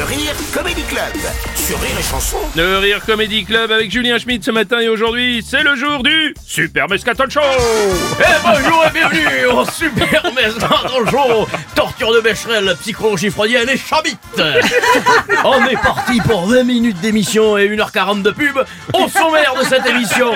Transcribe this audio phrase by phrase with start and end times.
[0.00, 1.12] Le Rire Comedy Club.
[1.54, 2.38] Sur Rire et Chanson.
[2.56, 6.34] Le Rire Comedy Club avec Julien Schmidt ce matin et aujourd'hui, c'est le jour du
[6.42, 7.40] Super Mescaton Show.
[8.18, 11.46] Eh bonjour et bienvenue au Super Mescaton Show.
[11.74, 14.16] Torture de Becherel, psychologie freudienne et chabit
[15.44, 18.56] On est parti pour 20 minutes d'émission et 1h40 de pub
[18.94, 20.32] au sommaire de cette émission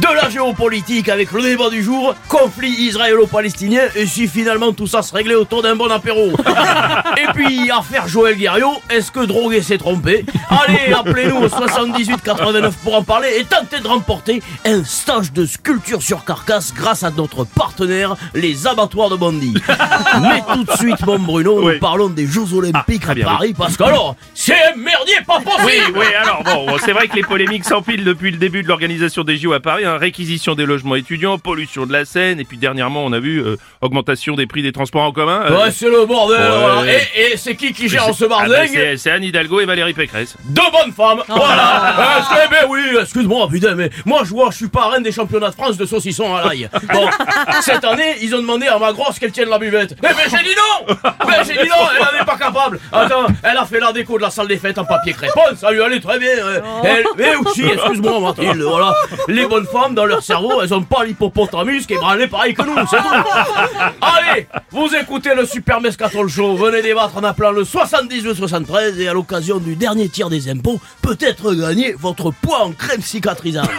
[0.00, 5.02] de la géopolitique avec le débat du jour, conflit israélo-palestinien et si finalement tout ça
[5.02, 6.30] se réglait autour d'un bon apéro.
[7.16, 10.24] et puis affaire Joël Guerriot, est-ce que droguer s'est trompé?
[10.48, 15.44] Allez, appelez-nous au 78 89 pour en parler et tentez de remporter un stage de
[15.44, 19.54] sculpture sur carcasse grâce à notre partenaire, les abattoirs de Bondy.
[20.22, 21.74] Mais tout de suite, mon Bruno, Oui.
[21.74, 24.76] nous parlons des Jeux Olympiques Ah, très à bien, Paris parce que alors, c'est un
[24.76, 28.30] merdier pas possible Oui, oui, alors bon, bon, c'est vrai que les polémiques s'empilent depuis
[28.30, 31.92] le début de l'organisation des JO à Paris, hein, réquisition des logements étudiants, pollution de
[31.92, 35.12] la Seine, et puis dernièrement on a vu euh, augmentation des prix des transports en
[35.12, 35.42] commun.
[35.50, 36.58] euh, Ouais, c'est le bordel, Ouais.
[36.58, 36.92] voilà.
[36.92, 39.94] Et, et c'est qui qui gère ce ah bah, bordel c'est- Anne Hidalgo et Valérie
[39.94, 40.36] Pécresse.
[40.44, 42.18] Deux bonnes femmes, voilà.
[42.18, 45.50] Est-ce que, ben oui, excuse-moi, putain, mais moi je vois, je suis parrain des championnats
[45.50, 46.68] de France de saucisson à l'ail.
[46.92, 47.08] Bon,
[47.62, 49.96] cette année, ils ont demandé à ma grosse qu'elle tienne la buvette.
[50.02, 50.94] Mais, mais j'ai dit non
[51.26, 52.80] Mais j'ai dit non, elle en est pas capable.
[52.92, 55.70] Attends, elle a fait la déco de la salle des fêtes en papier crépon, ça
[55.70, 56.30] lui allait très bien.
[56.42, 56.60] hein.
[56.84, 58.94] Elle, mais aussi, excuse-moi Mathilde, voilà,
[59.28, 62.74] les bonnes dans leur cerveau, elles ont pas l'hippopotamus qui est branlé pareil que nous,
[62.90, 63.94] c'est tout.
[64.00, 69.14] Allez, vous écoutez le Super Mescaton Show, venez débattre en appelant le 72-73 et à
[69.14, 73.70] l'occasion du dernier tir des impôts, peut-être gagner votre poids en crème cicatrisante.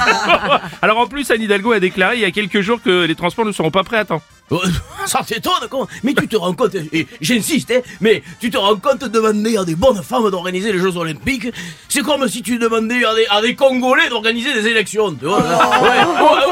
[0.82, 3.44] Alors en plus, Anne Hidalgo a déclaré il y a quelques jours que les transports
[3.44, 4.22] ne seront pas prêts à temps.
[4.52, 4.58] Euh,
[5.06, 5.86] Ça t'étonne, quoi.
[6.02, 9.56] Mais tu te rends compte, et j'insiste, hein, mais tu te rends compte de demander
[9.56, 11.48] à des bonnes femmes d'organiser les Jeux Olympiques?
[11.88, 15.42] C'est comme si tu demandais à des, à des Congolais d'organiser des élections, tu vois.
[15.84, 16.04] Ouais.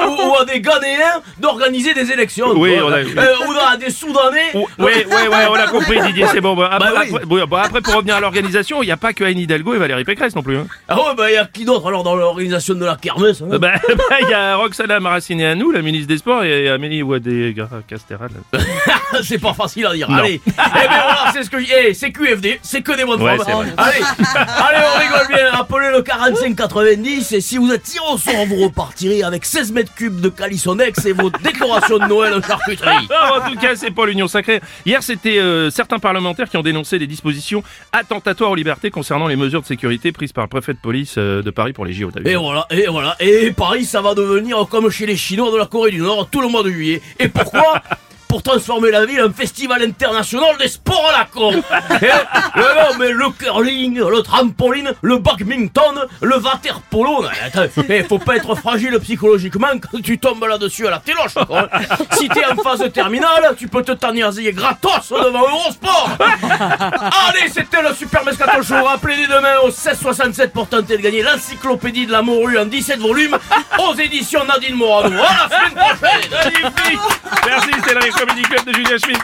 [0.08, 2.52] Ou à des Ghanéens d'organiser des élections.
[2.54, 4.50] Oui, on a- Euh, ou à des Soudanais.
[4.54, 6.54] Ouais, ouais, ouais, on a compris Didier, c'est bon.
[6.54, 7.10] Bah, après, Bah oui.
[7.14, 9.78] après- bon, après, pour revenir à l'organisation, il n'y a pas que Anne Hidalgo et
[9.78, 10.58] Valérie Pécresse non plus.
[10.58, 10.66] Hein.
[10.88, 13.58] Ah ouais, bah y a qui d'autre alors dans l'organisation de la kermesse hein Bah,
[13.88, 18.30] bah, il y a Roxana Maracineanu, la ministre des Sports, et Amélie Ouadé-Castéral.
[19.22, 20.10] C'est pas facile à dire.
[20.10, 20.18] Non.
[20.18, 20.40] Allez.
[20.46, 23.36] eh ben voilà, c'est ce que eh, c'est QFD, c'est que des bonnes Ouais.
[23.40, 25.52] Allez, allez, on rigole bien.
[25.52, 29.94] Appelez le 4590 et si vous êtes tiré au sort, vous repartirez avec 16 mètres
[29.94, 33.08] cubes de Calissonex et vos décorations de Noël en charcuterie.
[33.10, 34.60] Non, en tout cas, c'est pas l'Union sacrée.
[34.86, 39.36] Hier, c'était euh, certains parlementaires qui ont dénoncé des dispositions attentatoires aux libertés concernant les
[39.36, 42.10] mesures de sécurité prises par le préfet de police euh, de Paris pour les JO.
[42.24, 43.16] Et voilà, et voilà.
[43.20, 46.40] Et Paris, ça va devenir comme chez les Chinois de la Corée du Nord tout
[46.40, 47.02] le mois de juillet.
[47.18, 47.82] Et pourquoi?
[48.28, 51.52] Pour transformer la ville en festival international des sports à la con.
[52.56, 56.36] Non, mais le curling, le trampoline, le badminton, le.
[57.22, 61.34] Non, attends, eh, faut pas être fragile psychologiquement quand tu tombes là-dessus à la téloche.
[61.46, 61.68] quoi.
[62.12, 66.10] Si t'es en phase terminale, tu peux te tanniaser gratos devant Eurosport.
[66.20, 68.84] Allez, c'était le Super Mescaton Show.
[68.84, 73.38] Rappelez-les demain au 1667 pour tenter de gagner l'encyclopédie de la morue en 17 volumes
[73.78, 75.18] aux éditions Nadine Morano.
[75.22, 76.30] À la semaine prochaine.
[77.46, 79.22] Merci, c'est le Comedy Club de Julien Schmitt.